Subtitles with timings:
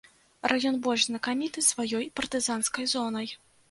[0.51, 3.27] Раён больш знакаміты сваёй партызанскай зонай.